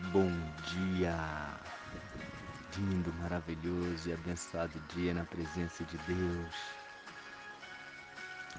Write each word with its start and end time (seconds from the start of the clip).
Bom 0.00 0.30
dia, 0.62 1.12
lindo, 2.76 3.12
maravilhoso 3.14 4.08
e 4.08 4.12
abençoado 4.12 4.78
dia 4.94 5.12
na 5.12 5.24
presença 5.24 5.82
de 5.82 5.98
Deus. 5.98 6.54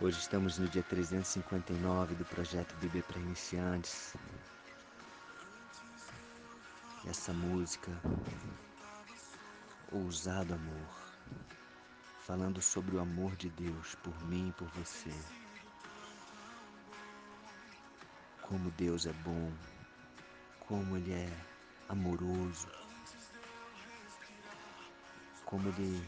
Hoje 0.01 0.19
estamos 0.19 0.57
no 0.57 0.67
dia 0.67 0.83
359 0.83 2.15
do 2.15 2.25
projeto 2.25 2.75
Bíblia 2.81 3.01
para 3.03 3.19
Iniciantes. 3.19 4.17
Essa 7.07 7.31
música, 7.31 7.89
Ousado 9.93 10.53
Amor, 10.53 10.89
falando 12.27 12.61
sobre 12.61 12.97
o 12.97 12.99
amor 12.99 13.33
de 13.37 13.49
Deus 13.51 13.95
por 14.03 14.25
mim 14.25 14.49
e 14.49 14.51
por 14.51 14.67
você. 14.71 15.13
Como 18.41 18.69
Deus 18.71 19.05
é 19.05 19.13
bom, 19.13 19.53
como 20.69 20.97
Ele 20.97 21.11
é 21.11 21.45
amoroso, 21.89 22.69
como 25.43 25.67
Ele 25.69 26.07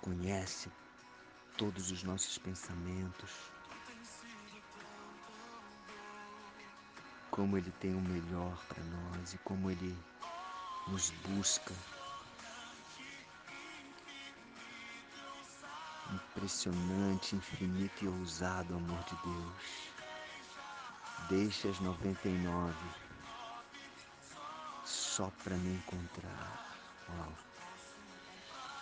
conhece 0.00 0.70
todos 1.58 1.90
os 1.90 2.04
nossos 2.04 2.38
pensamentos, 2.38 3.32
como 7.32 7.58
Ele 7.58 7.72
tem 7.80 7.96
o 7.96 8.00
melhor 8.00 8.56
para 8.68 8.84
nós 8.84 9.34
e 9.34 9.38
como 9.38 9.68
Ele 9.68 9.98
nos 10.86 11.10
busca. 11.10 11.74
Impressionante, 16.12 17.34
infinito 17.34 18.04
e 18.04 18.08
ousado 18.08 18.76
amor 18.76 19.02
de 19.02 19.16
Deus 19.16 19.99
deixe 21.30 21.68
as 21.68 21.78
99 21.78 22.74
só 24.84 25.30
para 25.44 25.56
me 25.56 25.76
encontrar. 25.76 26.76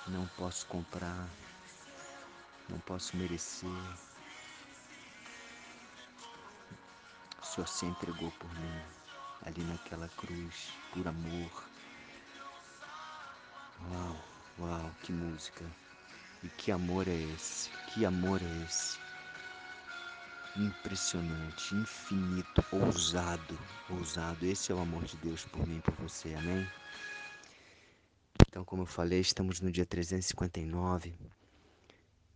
Não 0.06 0.26
posso 0.28 0.64
comprar, 0.66 1.28
não 2.70 2.78
posso 2.80 3.14
merecer. 3.18 3.68
O 7.42 7.44
Senhor 7.44 7.68
se 7.68 7.84
entregou 7.84 8.30
por 8.30 8.50
mim, 8.54 8.82
ali 9.44 9.62
naquela 9.64 10.08
cruz, 10.08 10.72
por 10.94 11.06
amor. 11.06 11.64
Uau, 13.90 14.16
uau, 14.60 14.90
que 15.02 15.12
música. 15.12 15.64
E 16.42 16.48
que 16.48 16.72
amor 16.72 17.06
é 17.06 17.14
esse? 17.34 17.68
Que 17.92 18.06
amor 18.06 18.40
é 18.40 18.64
esse? 18.64 19.07
Impressionante, 20.58 21.74
infinito, 21.74 22.64
ousado, 22.72 23.58
ousado. 23.90 24.44
Esse 24.44 24.72
é 24.72 24.74
o 24.74 24.80
amor 24.80 25.04
de 25.04 25.16
Deus 25.18 25.44
por 25.44 25.66
mim 25.66 25.78
e 25.78 25.80
por 25.80 25.94
você, 25.94 26.34
amém? 26.34 26.66
Então, 28.48 28.64
como 28.64 28.82
eu 28.82 28.86
falei, 28.86 29.20
estamos 29.20 29.60
no 29.60 29.70
dia 29.70 29.86
359 29.86 31.14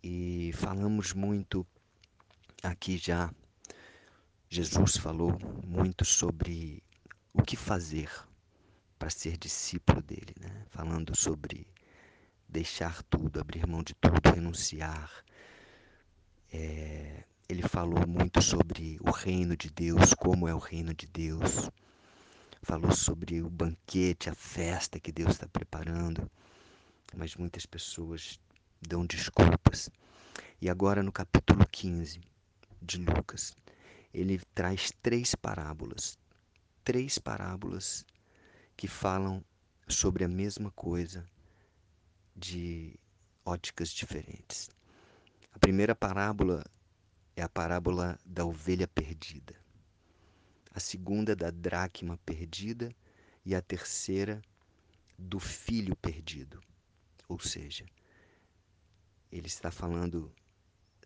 e 0.03 0.53
falamos 0.55 1.13
muito 1.13 1.67
aqui 2.63 2.97
já. 2.97 3.31
Jesus 4.49 4.97
falou 4.97 5.37
muito 5.65 6.05
sobre 6.05 6.83
o 7.33 7.43
que 7.43 7.57
fazer 7.57 8.11
para 8.99 9.11
ser 9.11 9.37
discípulo 9.37 10.01
dele, 10.01 10.35
né? 10.39 10.65
Falando 10.71 11.17
sobre 11.17 11.67
deixar 12.49 13.03
tudo, 13.05 13.41
abrir 13.41 13.67
mão 13.67 13.83
de 13.83 13.95
tudo, 13.95 14.21
renunciar. 14.33 15.11
É, 16.53 17.25
ele 17.53 17.69
falou 17.69 18.07
muito 18.09 18.41
sobre 18.41 18.99
o 19.03 19.11
reino 19.11 19.55
de 19.55 19.69
Deus, 19.71 20.15
como 20.15 20.49
é 20.49 20.55
o 20.55 20.59
reino 20.59 20.95
de 20.95 21.07
Deus. 21.07 21.71
Falou 22.63 22.93
sobre 22.93 23.43
o 23.43 23.51
banquete, 23.51 24.31
a 24.31 24.35
festa 24.35 24.99
que 24.99 25.13
Deus 25.13 25.33
está 25.33 25.47
preparando. 25.47 26.31
Mas 27.15 27.37
muitas 27.37 27.67
pessoas 27.67 28.41
dão 28.81 29.05
desculpas. 29.05 29.91
E 30.63 30.71
agora 30.71 31.03
no 31.03 31.13
capítulo 31.13 31.67
15 31.71 32.23
de 32.81 32.97
Lucas, 32.97 33.55
ele 34.15 34.41
traz 34.55 34.91
três 35.03 35.35
parábolas. 35.35 36.19
Três 36.83 37.19
parábolas 37.19 38.07
que 38.75 38.89
falam 38.89 39.45
sobre 39.87 40.25
a 40.25 40.29
mesma 40.29 40.71
coisa 40.71 41.27
de 42.35 42.99
óticas 43.45 43.91
diferentes. 43.91 44.71
A 45.53 45.59
primeira 45.59 45.95
parábola 45.95 46.65
é 47.37 47.43
a 47.43 47.49
parábola 47.49 48.19
da 48.25 48.45
ovelha 48.45 48.87
perdida. 48.87 49.55
A 50.71 50.81
segunda 50.81 51.35
da 51.35 51.51
dracma 51.51 52.19
perdida 52.25 52.95
e 53.45 53.55
a 53.55 53.63
terceira 53.63 54.43
do 55.19 55.39
filho 55.39 55.95
perdido. 55.97 56.63
Ou 57.29 57.39
seja, 57.39 57.87
ele 59.31 59.47
está 59.47 59.71
falando 59.71 60.33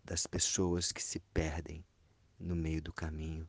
das 0.03 0.25
pessoas 0.25 0.91
que 0.91 1.03
se 1.03 1.19
perdem 1.33 1.83
no 2.39 2.55
meio 2.55 2.81
do 2.81 2.93
caminho 2.93 3.47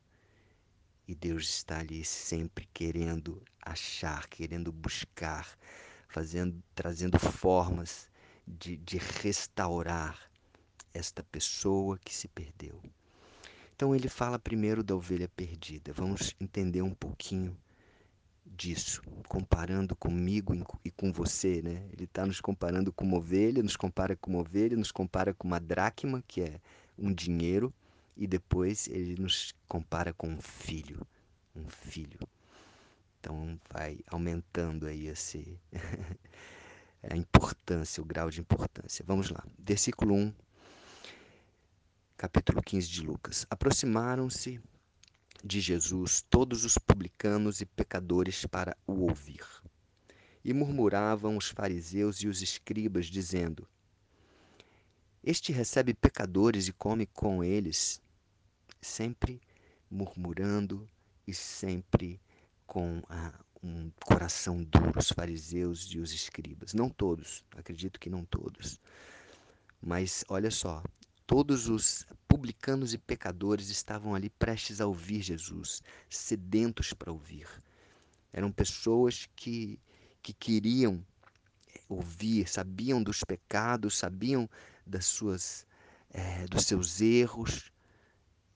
e 1.09 1.15
Deus 1.15 1.49
está 1.49 1.79
ali 1.79 2.05
sempre 2.05 2.69
querendo 2.75 3.43
achar, 3.63 4.29
querendo 4.29 4.71
buscar, 4.71 5.57
fazendo, 6.07 6.63
trazendo 6.75 7.19
formas 7.19 8.11
de, 8.47 8.77
de 8.77 8.99
restaurar 8.99 10.31
esta 10.93 11.23
pessoa 11.25 11.99
que 11.99 12.15
se 12.15 12.29
perdeu. 12.29 12.81
Então 13.75 13.95
ele 13.95 14.09
fala 14.09 14.39
primeiro 14.39 14.83
da 14.83 14.97
ovelha 14.97 15.29
perdida. 15.29 15.93
Vamos 15.93 16.35
entender 16.41 16.83
um 16.83 16.95
pouquinho 16.95 17.57
disso, 18.45 19.03
comparando 19.29 19.95
comigo 19.95 20.53
e 20.85 20.91
com 20.91 21.13
você, 21.13 21.63
né? 21.63 21.87
Ele 21.93 22.05
está 22.05 22.27
nos 22.27 22.41
comparando 22.41 22.93
com 22.93 23.05
uma 23.05 23.19
ovelha, 23.19 23.63
nos 23.63 23.77
compara 23.77 24.17
com 24.17 24.31
uma 24.31 24.41
ovelha, 24.41 24.77
nos 24.77 24.91
compara 24.91 25.33
com 25.33 25.47
uma 25.47 25.61
dracma, 25.61 26.25
que 26.27 26.41
é 26.41 26.61
um 26.99 27.13
dinheiro, 27.13 27.73
e 28.17 28.27
depois 28.27 28.89
ele 28.89 29.15
nos 29.21 29.55
compara 29.69 30.13
com 30.13 30.29
um 30.29 30.41
filho, 30.41 31.07
um 31.55 31.69
filho. 31.69 32.19
Então 33.21 33.61
vai 33.71 34.01
aumentando 34.09 34.87
aí 34.87 35.07
esse 35.07 35.57
a 37.09 37.17
importância, 37.17 38.03
o 38.03 38.07
grau 38.07 38.29
de 38.31 38.41
importância. 38.41 39.05
Vamos 39.07 39.31
lá. 39.31 39.45
Versículo 39.59 40.15
1 40.15 40.35
capítulo 42.19 42.61
15 42.61 42.89
de 42.89 43.01
Lucas. 43.01 43.47
Aproximaram-se 43.49 44.61
de 45.45 45.61
Jesus 45.61 46.21
todos 46.29 46.65
os 46.65 46.77
publicanos 46.77 47.61
e 47.61 47.65
pecadores 47.65 48.45
para 48.45 48.77
o 48.89 49.03
ouvir. 49.05 49.47
E 50.45 50.53
murmuravam 50.53 51.37
os 51.37 51.49
fariseus 51.49 52.17
e 52.17 52.27
os 52.27 52.43
escribas, 52.43 53.07
dizendo: 53.07 53.69
Este 55.23 55.53
recebe 55.53 55.95
pecadores 55.95 56.67
e 56.67 56.73
come 56.73 57.07
com 57.07 57.45
eles, 57.45 58.03
sempre 58.83 59.41
murmurando 59.89 60.89
e 61.25 61.33
sempre 61.33 62.21
com 62.67 63.01
ah, 63.09 63.39
um 63.63 63.93
coração 64.05 64.65
duro, 64.65 64.99
os 64.99 65.13
fariseus 65.13 65.85
e 65.93 66.01
os 66.01 66.13
escribas. 66.13 66.75
Não 66.75 66.91
todos, 66.91 67.45
acredito 67.57 68.01
que 68.01 68.11
não 68.11 68.25
todos. 68.25 68.81
Mas 69.81 70.25
olha 70.29 70.51
só, 70.51 70.83
Todos 71.29 71.69
os 71.69 72.07
publicanos 72.27 72.95
e 72.95 72.99
pecadores 72.99 73.69
estavam 73.69 74.15
ali 74.15 74.31
prestes 74.31 74.81
a 74.81 74.87
ouvir 74.87 75.21
Jesus, 75.21 75.83
sedentos 76.09 76.95
para 76.95 77.13
ouvir. 77.13 77.47
Eram 78.33 78.51
pessoas 78.51 79.29
que, 79.37 79.79
que 80.23 80.33
queriam 80.33 81.05
ouvir, 81.87 82.49
sabiam 82.49 83.03
dos 83.03 83.23
pecados, 83.25 83.99
sabiam 83.99 84.49
das 84.87 85.05
suas, 85.05 85.67
é, 86.09 86.47
dos 86.47 86.65
seus 86.65 86.99
erros, 87.03 87.71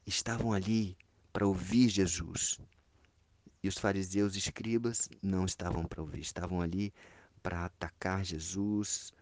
estavam 0.07 0.51
ali 0.51 0.97
para 1.31 1.47
ouvir 1.47 1.91
Jesus. 1.91 2.59
E 3.63 3.69
os 3.69 3.77
fariseus 3.77 4.35
e 4.35 4.39
escribas 4.39 5.11
não 5.23 5.45
estavam 5.45 5.85
para 5.85 6.01
ouvir, 6.01 6.21
estavam 6.21 6.63
ali 6.63 6.91
para 7.43 7.67
atacar 7.67 8.25
Jesus, 8.25 9.13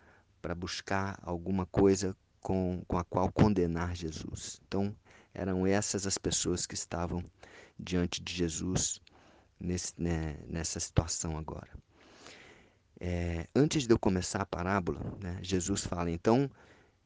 para 0.41 0.55
buscar 0.55 1.19
alguma 1.21 1.67
coisa 1.67 2.17
com, 2.41 2.83
com 2.87 2.99
a 2.99 3.05
qual 3.05 3.31
condenar 3.31 3.95
Jesus. 3.95 4.61
Então, 4.67 4.95
eram 5.33 5.67
essas 5.67 6.07
as 6.07 6.19
pessoas 6.19 6.67
que 6.67 6.75
estavam 6.75 7.25
diante 7.79 8.23
de 8.23 8.33
Jesus 8.33 9.01
nesse, 9.59 9.93
né, 9.99 10.37
nessa 10.47 10.81
situação 10.81 11.37
agora. 11.37 11.71
É, 13.01 13.47
antes 13.55 13.87
de 13.87 13.95
eu 13.95 13.99
começar 13.99 14.43
a 14.43 14.47
parábola, 14.47 15.01
né, 15.23 15.39
Jesus 15.43 15.85
fala, 15.85 16.11
então 16.11 16.51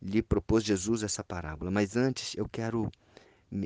lhe 0.03 0.23
propôs 0.23 0.65
Jesus 0.65 1.03
essa 1.03 1.23
parábola, 1.23 1.71
mas 1.71 1.97
antes 1.97 2.35
eu 2.37 2.49
quero 2.49 2.91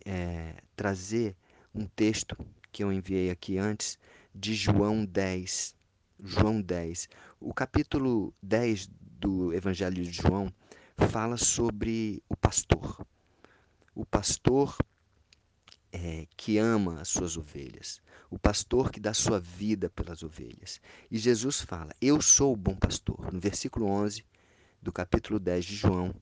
é, 0.05 0.55
trazer 0.76 1.35
um 1.75 1.87
texto 1.87 2.37
que 2.71 2.85
eu 2.85 2.93
enviei 2.93 3.31
aqui 3.31 3.59
antes, 3.59 3.99
de 4.35 4.55
João 4.55 5.05
10. 5.05 5.75
João 6.23 6.61
10. 6.61 7.09
O 7.41 7.55
capítulo 7.55 8.35
10 8.43 8.88
do 9.21 9.53
Evangelho 9.55 10.03
de 10.03 10.12
João 10.12 10.53
fala 11.06 11.37
sobre 11.37 12.23
o 12.29 12.37
pastor. 12.37 13.06
O 13.95 14.05
pastor 14.05 14.77
é, 15.93 16.27
que 16.37 16.59
ama 16.59 17.00
as 17.00 17.09
suas 17.09 17.37
ovelhas. 17.37 18.00
o 18.31 18.39
pastor 18.39 18.91
que 18.91 19.00
dá 19.00 19.15
sua 19.15 19.41
vida 19.41 19.89
pelas 19.89 20.23
ovelhas. 20.23 20.81
E 21.11 21.19
Jesus 21.19 21.62
fala: 21.62 21.95
Eu 22.00 22.21
sou 22.21 22.53
o 22.53 22.56
bom 22.56 22.75
pastor. 22.75 23.33
No 23.33 23.41
versículo 23.41 23.87
11 23.87 24.25
do 24.83 24.93
capítulo 24.93 25.39
10 25.39 25.65
de 25.65 25.77
João, 25.77 26.15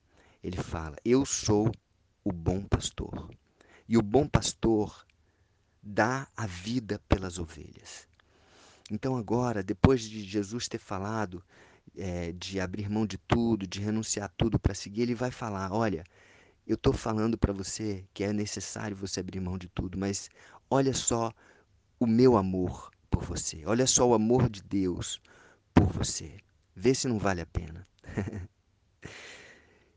ele 0.43 0.57
fala: 0.57 0.97
Eu 1.05 1.27
sou 1.27 1.73
o 2.23 2.33
bom 2.33 2.63
pastor. 2.63 3.29
E 3.89 3.97
o 3.97 4.03
bom 4.03 4.27
pastor 4.27 5.05
dá 5.83 6.29
a 6.37 6.47
vida 6.47 7.01
pelas 7.09 7.39
ovelhas. 7.39 8.07
Então, 8.91 9.17
agora, 9.17 9.63
depois 9.65 10.03
de 10.03 10.23
Jesus 10.23 10.69
ter 10.69 10.79
falado 10.79 11.43
é, 11.97 12.33
de 12.33 12.61
abrir 12.61 12.89
mão 12.89 13.07
de 13.07 13.19
tudo, 13.19 13.67
de 13.67 13.81
renunciar 13.81 14.33
tudo 14.37 14.59
para 14.59 14.75
seguir, 14.75 15.03
ele 15.03 15.15
vai 15.15 15.31
falar: 15.31 15.73
Olha, 15.73 16.05
eu 16.67 16.75
estou 16.75 16.93
falando 16.93 17.39
para 17.39 17.53
você 17.53 18.05
que 18.13 18.25
é 18.25 18.33
necessário 18.33 18.97
você 18.97 19.21
abrir 19.21 19.41
mão 19.41 19.57
de 19.57 19.69
tudo, 19.69 19.97
mas 19.99 20.29
olha 20.71 20.93
só 20.93 21.33
o 21.99 22.07
meu 22.07 22.37
amor 22.37 22.91
por 23.11 23.23
você, 23.23 23.63
olha 23.67 23.87
só 23.87 24.09
o 24.09 24.15
amor 24.15 24.49
de 24.49 24.63
Deus 24.63 25.21
por 25.73 25.87
você. 25.87 26.39
Vê 26.75 26.95
se 26.95 27.09
não 27.09 27.19
vale 27.19 27.41
a 27.41 27.47
pena. 27.47 27.87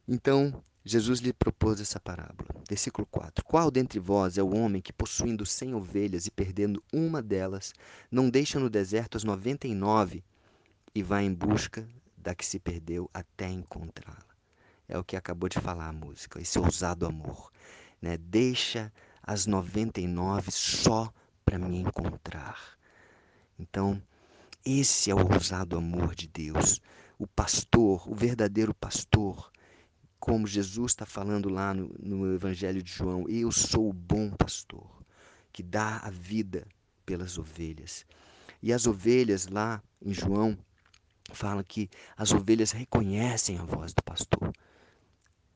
então, 0.07 0.63
Jesus 0.85 1.19
lhe 1.19 1.33
propôs 1.33 1.81
essa 1.81 1.99
parábola. 1.99 2.49
Versículo 2.69 3.05
4: 3.07 3.43
Qual 3.43 3.69
dentre 3.69 3.99
vós 3.99 4.37
é 4.37 4.43
o 4.43 4.55
homem 4.55 4.81
que, 4.81 4.93
possuindo 4.93 5.45
cem 5.45 5.73
ovelhas 5.73 6.25
e 6.25 6.31
perdendo 6.31 6.81
uma 6.93 7.21
delas, 7.21 7.73
não 8.09 8.29
deixa 8.29 8.59
no 8.59 8.69
deserto 8.69 9.17
as 9.17 9.23
noventa 9.23 9.67
e 9.67 9.75
nove 9.75 10.23
e 10.93 11.03
vai 11.03 11.25
em 11.25 11.33
busca 11.33 11.87
da 12.17 12.35
que 12.35 12.45
se 12.45 12.59
perdeu 12.59 13.09
até 13.13 13.49
encontrá-la? 13.49 14.35
É 14.87 14.97
o 14.97 15.03
que 15.03 15.15
acabou 15.15 15.47
de 15.47 15.59
falar 15.59 15.87
a 15.87 15.93
música, 15.93 16.41
esse 16.41 16.57
ousado 16.57 17.05
amor. 17.05 17.51
Né? 18.01 18.17
Deixa 18.17 18.91
as 19.21 19.45
noventa 19.45 20.01
e 20.01 20.07
nove 20.07 20.51
só 20.51 21.13
para 21.45 21.59
me 21.59 21.77
encontrar. 21.77 22.77
Então, 23.57 24.01
esse 24.65 25.11
é 25.11 25.15
o 25.15 25.33
ousado 25.33 25.77
amor 25.77 26.15
de 26.15 26.27
Deus. 26.27 26.81
O 27.17 27.27
pastor, 27.27 28.09
o 28.09 28.15
verdadeiro 28.15 28.73
pastor, 28.73 29.51
como 30.19 30.47
Jesus 30.47 30.91
está 30.91 31.05
falando 31.05 31.49
lá 31.49 31.73
no, 31.73 31.93
no 31.99 32.33
Evangelho 32.33 32.83
de 32.83 32.91
João, 32.91 33.27
eu 33.29 33.51
sou 33.51 33.89
o 33.89 33.93
bom 33.93 34.31
pastor, 34.31 35.03
que 35.51 35.63
dá 35.63 35.97
a 35.99 36.09
vida 36.09 36.67
pelas 37.05 37.37
ovelhas. 37.37 38.05
E 38.61 38.73
as 38.73 38.85
ovelhas 38.85 39.47
lá 39.47 39.81
em 40.01 40.13
João 40.13 40.57
falam 41.35 41.63
que 41.63 41.89
as 42.17 42.31
ovelhas 42.31 42.71
reconhecem 42.71 43.57
a 43.57 43.63
voz 43.63 43.93
do 43.93 44.03
pastor, 44.03 44.53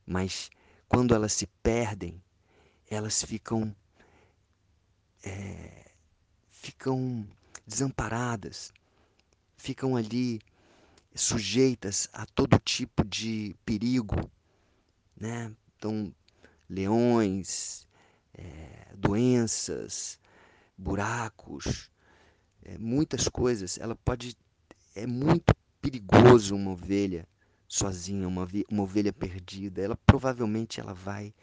mas 0.05 0.49
quando 0.87 1.13
elas 1.15 1.33
se 1.33 1.47
perdem, 1.61 2.21
elas 2.89 3.23
ficam 3.23 3.75
é, 5.23 5.91
ficam 6.49 7.27
desamparadas, 7.65 8.73
ficam 9.57 9.95
ali 9.95 10.41
sujeitas 11.15 12.09
a 12.11 12.25
todo 12.25 12.59
tipo 12.59 13.05
de 13.05 13.55
perigo, 13.65 14.29
né? 15.15 15.55
Então, 15.77 16.13
leões, 16.69 17.87
é, 18.33 18.87
doenças, 18.95 20.19
buracos, 20.77 21.89
é, 22.63 22.77
muitas 22.77 23.27
coisas. 23.27 23.77
Ela 23.77 23.95
pode. 23.95 24.35
É 24.95 25.07
muito 25.07 25.53
perigoso 25.83 26.55
uma 26.55 26.71
ovelha 26.71 27.27
sozinha, 27.67 28.25
uma, 28.25 28.47
uma 28.71 28.83
ovelha 28.83 29.11
perdida. 29.11 29.81
Ela 29.81 29.97
provavelmente 30.05 30.79
ela 30.79 30.93
vai 30.93 31.33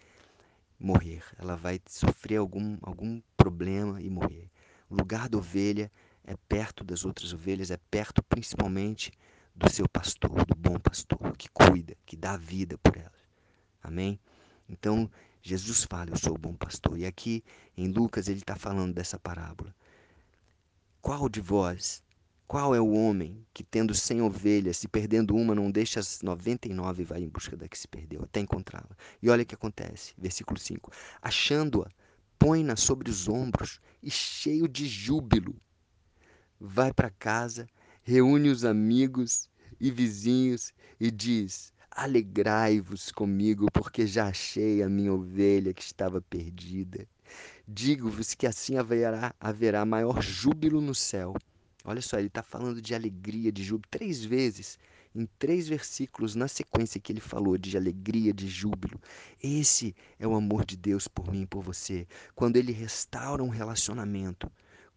morrer. 0.79 1.23
Ela 1.37 1.57
vai 1.57 1.79
sofrer 1.87 2.39
algum, 2.39 2.79
algum 2.81 3.21
problema 3.37 4.01
e 4.01 4.09
morrer. 4.09 4.51
O 4.89 4.95
lugar 4.95 5.29
da 5.29 5.37
ovelha 5.37 5.93
é 6.25 6.35
perto 6.49 6.83
das 6.83 7.05
outras 7.05 7.35
ovelhas, 7.35 7.71
é 7.71 7.77
perto 7.91 8.23
principalmente 8.23 9.13
do 9.55 9.71
seu 9.71 9.87
pastor, 9.87 10.47
do 10.47 10.55
bom 10.55 10.79
pastor, 10.79 11.37
que 11.37 11.49
cuida, 11.51 11.95
que 12.07 12.17
dá 12.17 12.39
vida 12.39 12.79
por 12.79 12.97
elas. 12.97 13.13
Amém? 13.83 14.19
Então, 14.71 15.11
Jesus 15.43 15.85
fala, 15.85 16.11
eu 16.11 16.17
sou 16.17 16.35
o 16.35 16.39
bom 16.39 16.55
pastor. 16.55 16.99
E 16.99 17.05
aqui, 17.05 17.45
em 17.77 17.89
Lucas, 17.89 18.27
ele 18.27 18.39
está 18.39 18.57
falando 18.57 18.95
dessa 18.95 19.19
parábola. 19.19 19.75
Qual 21.03 21.29
de 21.29 21.43
vós, 21.43 22.03
qual 22.51 22.75
é 22.75 22.81
o 22.81 22.91
homem 22.91 23.47
que, 23.55 23.63
tendo 23.63 23.95
cem 23.95 24.21
ovelhas 24.21 24.83
e 24.83 24.89
perdendo 24.89 25.37
uma, 25.37 25.55
não 25.55 25.71
deixa 25.71 26.01
as 26.01 26.21
noventa 26.21 26.67
e 26.67 26.75
nove 26.75 27.03
e 27.03 27.05
vai 27.05 27.23
em 27.23 27.29
busca 27.29 27.57
da 27.57 27.69
que 27.69 27.79
se 27.79 27.87
perdeu, 27.87 28.25
até 28.25 28.41
encontrá-la? 28.41 28.91
E 29.23 29.31
olha 29.31 29.45
o 29.45 29.47
que 29.47 29.55
acontece, 29.55 30.15
versículo 30.19 30.59
5. 30.59 30.91
Achando-a, 31.23 31.89
põe-na 32.41 32.75
sobre 32.75 33.09
os 33.09 33.29
ombros 33.29 33.81
e, 34.03 34.11
cheio 34.11 34.67
de 34.67 34.89
júbilo, 34.89 35.55
vai 36.59 36.93
para 36.93 37.09
casa, 37.09 37.69
reúne 38.03 38.49
os 38.49 38.65
amigos 38.65 39.49
e 39.81 39.89
vizinhos 39.93 40.73
e 40.99 41.09
diz: 41.09 41.73
Alegrai-vos 41.89 43.13
comigo, 43.13 43.71
porque 43.73 44.09
já 44.09 44.27
achei 44.27 44.83
a 44.83 44.89
minha 44.89 45.15
ovelha 45.15 45.73
que 45.73 45.85
estava 45.85 46.21
perdida. 46.21 47.07
Digo-vos 47.69 48.35
que 48.35 48.45
assim 48.45 48.77
haverá, 48.77 49.33
haverá 49.39 49.87
maior 49.87 50.21
júbilo 50.21 50.81
no 50.81 50.97
céu. 50.97 51.33
Olha 51.85 52.03
só, 52.03 52.19
ele 52.19 52.29
está 52.29 52.43
falando 52.43 52.83
de 52.83 52.95
alegria, 52.95 53.51
de 53.51 53.63
júbilo, 53.63 53.89
três 53.91 54.25
vezes, 54.25 54.79
em 55.15 55.27
três 55.39 55.67
versículos 55.67 56.35
na 56.35 56.47
sequência 56.47 57.01
que 57.01 57.11
ele 57.11 57.21
falou 57.21 57.57
de 57.57 57.77
alegria, 57.77 58.33
de 58.33 58.49
júbilo. 58.49 59.01
Esse 59.43 59.95
é 60.19 60.27
o 60.27 60.35
amor 60.35 60.65
de 60.65 60.77
Deus 60.77 61.09
por 61.09 61.33
mim 61.33 61.43
e 61.43 61.47
por 61.47 61.63
você. 61.63 62.07
Quando 62.35 62.57
ele 62.57 62.73
restaura 62.73 63.43
um 63.43 63.49
relacionamento, 63.49 64.51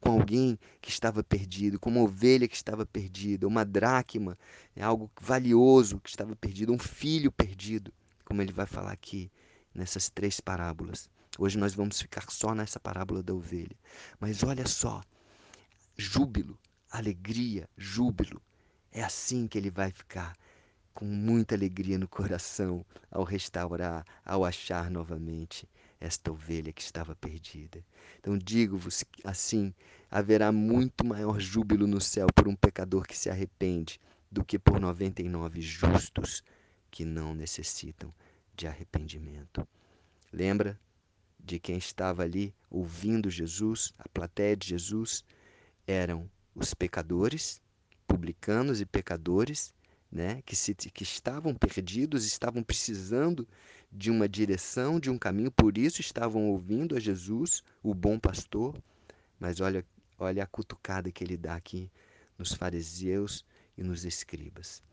com 0.03 0.11
alguém 0.11 0.59
que 0.81 0.89
estava 0.89 1.23
perdido, 1.23 1.79
com 1.79 1.89
uma 1.89 2.01
ovelha 2.01 2.47
que 2.47 2.55
estava 2.55 2.85
perdida, 2.85 3.47
uma 3.47 3.63
dracma, 3.63 4.37
é 4.75 4.83
algo 4.83 5.09
valioso 5.21 5.99
que 6.01 6.09
estava 6.09 6.35
perdido, 6.35 6.73
um 6.73 6.77
filho 6.77 7.31
perdido, 7.31 7.93
como 8.25 8.41
ele 8.41 8.51
vai 8.51 8.65
falar 8.65 8.91
aqui 8.91 9.31
nessas 9.73 10.09
três 10.09 10.41
parábolas. 10.41 11.09
Hoje 11.39 11.57
nós 11.57 11.73
vamos 11.73 12.01
ficar 12.01 12.29
só 12.29 12.53
nessa 12.53 12.79
parábola 12.79 13.23
da 13.23 13.33
ovelha. 13.33 13.75
Mas 14.19 14.43
olha 14.43 14.67
só, 14.67 15.01
júbilo, 15.97 16.59
alegria, 16.93 17.67
júbilo. 17.75 18.39
É 18.91 19.03
assim 19.03 19.47
que 19.47 19.57
ele 19.57 19.71
vai 19.71 19.89
ficar 19.89 20.37
com 20.93 21.05
muita 21.05 21.55
alegria 21.55 21.97
no 21.97 22.07
coração 22.07 22.85
ao 23.09 23.23
restaurar, 23.23 24.05
ao 24.23 24.45
achar 24.45 24.91
novamente 24.91 25.67
esta 25.99 26.31
ovelha 26.31 26.71
que 26.71 26.83
estava 26.83 27.15
perdida. 27.15 27.83
Então 28.19 28.37
digo-vos 28.37 29.03
assim: 29.23 29.73
haverá 30.11 30.51
muito 30.51 31.03
maior 31.03 31.39
júbilo 31.39 31.87
no 31.87 31.99
céu 31.99 32.27
por 32.35 32.47
um 32.47 32.55
pecador 32.55 33.07
que 33.07 33.17
se 33.17 33.27
arrepende 33.27 33.99
do 34.31 34.45
que 34.45 34.59
por 34.59 34.79
noventa 34.79 35.23
e 35.23 35.27
nove 35.27 35.61
justos 35.61 36.43
que 36.91 37.03
não 37.03 37.33
necessitam 37.33 38.13
de 38.55 38.67
arrependimento. 38.67 39.67
Lembra 40.31 40.79
de 41.39 41.57
quem 41.57 41.77
estava 41.77 42.21
ali 42.21 42.53
ouvindo 42.69 43.31
Jesus, 43.31 43.91
a 43.97 44.07
plateia 44.09 44.55
de 44.55 44.69
Jesus? 44.69 45.23
Eram 45.87 46.29
os 46.55 46.73
pecadores, 46.73 47.61
publicanos 48.07 48.79
e 48.81 48.85
pecadores, 48.85 49.73
né, 50.11 50.43
que, 50.45 50.55
se, 50.55 50.75
que 50.75 51.03
estavam 51.03 51.55
perdidos, 51.55 52.25
estavam 52.25 52.61
precisando 52.61 53.47
de 53.91 54.11
uma 54.11 54.29
direção, 54.29 54.99
de 54.99 55.09
um 55.09 55.17
caminho, 55.17 55.51
por 55.51 55.77
isso 55.77 56.01
estavam 56.01 56.49
ouvindo 56.49 56.95
a 56.95 56.99
Jesus, 56.99 57.63
o 57.81 57.93
bom 57.93 58.19
pastor. 58.19 58.75
Mas 59.39 59.59
olha, 59.59 59.85
olha 60.19 60.43
a 60.43 60.47
cutucada 60.47 61.11
que 61.11 61.23
ele 61.23 61.35
dá 61.35 61.55
aqui 61.55 61.89
nos 62.37 62.53
fariseus 62.53 63.43
e 63.77 63.83
nos 63.83 64.05
escribas. 64.05 64.83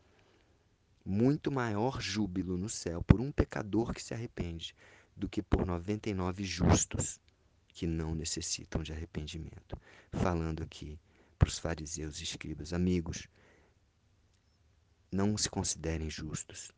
Muito 1.05 1.51
maior 1.51 2.01
júbilo 2.01 2.57
no 2.57 2.69
céu 2.69 3.03
por 3.03 3.19
um 3.19 3.31
pecador 3.31 3.93
que 3.93 4.03
se 4.03 4.13
arrepende 4.13 4.75
do 5.15 5.29
que 5.29 5.41
por 5.41 5.65
99 5.65 6.43
justos 6.43 7.19
que 7.67 7.87
não 7.87 8.13
necessitam 8.13 8.83
de 8.83 8.91
arrependimento. 8.91 9.77
Falando 10.11 10.63
aqui 10.63 10.99
para 11.41 11.49
os 11.49 11.57
fariseus 11.57 12.19
e 12.19 12.23
escribas, 12.23 12.71
amigos, 12.71 13.27
não 15.11 15.35
se 15.35 15.49
considerem 15.49 16.07
justos. 16.07 16.71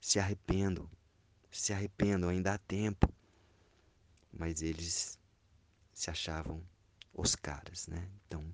Se 0.00 0.20
arrependam 0.20 0.88
se 1.50 1.72
arrependam, 1.72 2.28
ainda 2.28 2.54
há 2.54 2.58
tempo. 2.58 3.12
Mas 4.32 4.62
eles 4.62 5.18
se 5.94 6.10
achavam 6.10 6.62
os 7.14 7.34
caras, 7.34 7.86
né? 7.86 8.06
Então, 8.26 8.44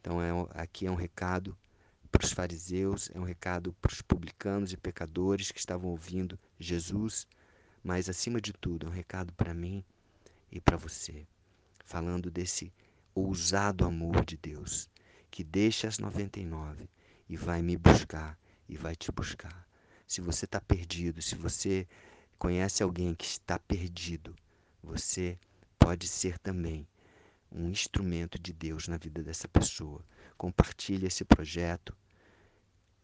então 0.00 0.22
é, 0.22 0.30
aqui 0.54 0.86
é 0.86 0.90
um 0.90 0.94
recado 0.94 1.56
para 2.12 2.24
os 2.24 2.32
fariseus, 2.32 3.10
é 3.12 3.18
um 3.18 3.24
recado 3.24 3.72
para 3.74 3.92
os 3.92 4.00
publicanos 4.00 4.72
e 4.72 4.76
pecadores 4.76 5.50
que 5.50 5.58
estavam 5.58 5.90
ouvindo 5.90 6.38
Jesus, 6.58 7.26
mas 7.82 8.08
acima 8.08 8.40
de 8.40 8.52
tudo 8.52 8.86
é 8.86 8.88
um 8.88 8.92
recado 8.92 9.32
para 9.32 9.52
mim 9.52 9.84
e 10.52 10.60
para 10.60 10.76
você, 10.76 11.26
falando 11.84 12.30
desse 12.30 12.72
ousado 13.14 13.84
amor 13.84 14.24
de 14.24 14.36
Deus, 14.36 14.90
que 15.30 15.44
deixa 15.44 15.86
as 15.86 15.98
99 15.98 16.90
e 17.28 17.36
vai 17.36 17.62
me 17.62 17.76
buscar 17.76 18.36
e 18.68 18.76
vai 18.76 18.96
te 18.96 19.12
buscar. 19.12 19.66
Se 20.06 20.20
você 20.20 20.44
está 20.44 20.60
perdido, 20.60 21.22
se 21.22 21.36
você 21.36 21.86
conhece 22.38 22.82
alguém 22.82 23.14
que 23.14 23.24
está 23.24 23.58
perdido, 23.58 24.34
você 24.82 25.38
pode 25.78 26.08
ser 26.08 26.38
também 26.38 26.86
um 27.52 27.68
instrumento 27.68 28.36
de 28.38 28.52
Deus 28.52 28.88
na 28.88 28.96
vida 28.96 29.22
dessa 29.22 29.46
pessoa. 29.46 30.04
Compartilha 30.36 31.06
esse 31.06 31.24
projeto, 31.24 31.96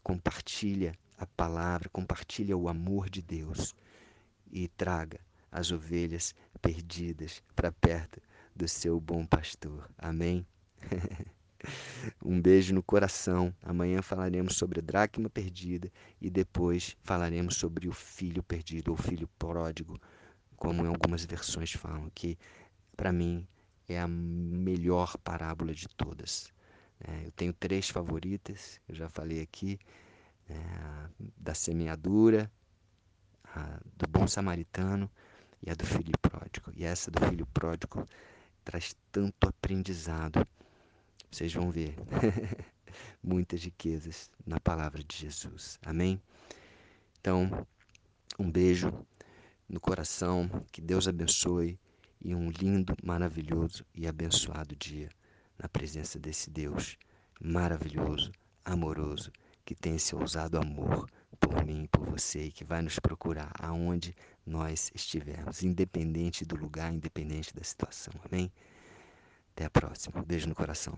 compartilha 0.03 0.99
a 1.17 1.25
palavra, 1.25 1.89
compartilha 1.89 2.57
o 2.57 2.69
amor 2.69 3.09
de 3.09 3.23
Deus 3.23 3.77
e 4.51 4.67
traga 4.67 5.21
as 5.53 5.71
ovelhas 5.71 6.35
perdidas 6.61 7.43
para 7.55 7.71
perto 7.71 8.21
do 8.61 8.69
seu 8.69 9.01
bom 9.01 9.25
pastor. 9.25 9.91
Amém? 9.97 10.47
um 12.23 12.39
beijo 12.39 12.75
no 12.75 12.83
coração. 12.83 13.55
Amanhã 13.63 14.03
falaremos 14.03 14.55
sobre 14.57 14.81
a 14.81 14.83
dracma 14.83 15.31
perdida 15.31 15.91
e 16.21 16.29
depois 16.29 16.95
falaremos 17.03 17.57
sobre 17.57 17.89
o 17.89 17.93
filho 17.93 18.43
perdido 18.43 18.91
ou 18.91 18.99
filho 18.99 19.27
pródigo, 19.39 19.99
como 20.57 20.85
em 20.85 20.89
algumas 20.89 21.25
versões 21.25 21.73
falam, 21.73 22.11
que 22.15 22.37
para 22.95 23.11
mim 23.11 23.49
é 23.89 23.99
a 23.99 24.07
melhor 24.07 25.17
parábola 25.25 25.73
de 25.73 25.89
todas. 25.89 26.53
É, 27.03 27.29
eu 27.29 27.31
tenho 27.31 27.55
três 27.55 27.89
favoritas, 27.89 28.79
eu 28.87 28.95
já 28.95 29.09
falei 29.09 29.41
aqui, 29.41 29.79
é, 30.51 30.55
da 31.35 31.55
semeadura, 31.55 32.53
a 33.55 33.81
do 33.97 34.07
bom 34.07 34.29
samaritano 34.29 35.11
e 35.63 35.71
a 35.71 35.75
do 35.75 35.87
filho 35.87 36.13
pródigo. 36.21 36.71
E 36.77 36.85
essa 36.85 37.11
do 37.11 37.27
filho 37.27 37.47
pródigo 37.47 38.07
traz 38.71 38.95
tanto 39.11 39.49
aprendizado. 39.49 40.47
Vocês 41.29 41.53
vão 41.53 41.73
ver 41.73 41.97
muitas 43.21 43.65
riquezas 43.65 44.31
na 44.47 44.61
palavra 44.61 45.03
de 45.03 45.17
Jesus. 45.17 45.77
Amém? 45.85 46.23
Então, 47.21 47.67
um 48.39 48.49
beijo 48.49 48.93
no 49.69 49.81
coração, 49.81 50.49
que 50.71 50.81
Deus 50.81 51.09
abençoe 51.09 51.81
e 52.21 52.33
um 52.33 52.49
lindo, 52.49 52.95
maravilhoso 53.03 53.85
e 53.93 54.07
abençoado 54.07 54.77
dia 54.77 55.09
na 55.59 55.69
presença 55.69 56.17
desse 56.17 56.49
Deus 56.49 56.97
maravilhoso, 57.41 58.31
amoroso, 58.65 59.33
que 59.65 59.75
tem 59.75 59.97
esse 59.97 60.15
ousado 60.15 60.57
amor 60.57 61.11
por 61.41 61.65
mim 61.67 61.85
e 61.85 61.89
por 61.89 62.09
você 62.09 62.45
e 62.45 62.53
que 62.53 62.63
vai 62.63 62.83
nos 62.83 63.01
procurar 63.01 63.51
aonde 63.59 64.15
nós 64.47 64.91
estivermos, 64.95 65.63
independente 65.63 66.45
do 66.45 66.57
lugar, 66.57 66.93
independente 66.93 67.55
da 67.55 67.63
situação. 67.63 68.13
Amém? 68.31 68.51
Até 69.53 69.65
a 69.65 69.71
próxima. 69.71 70.23
beijo 70.23 70.49
no 70.49 70.55
coração. 70.55 70.95